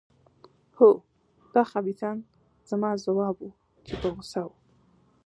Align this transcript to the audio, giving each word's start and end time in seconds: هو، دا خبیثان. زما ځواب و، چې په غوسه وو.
هو، 0.77 0.89
دا 1.53 1.63
خبیثان. 1.71 2.17
زما 2.69 2.89
ځواب 3.05 3.35
و، 3.45 3.55
چې 3.85 3.93
په 4.01 4.07
غوسه 4.15 4.41
وو. 4.45 4.55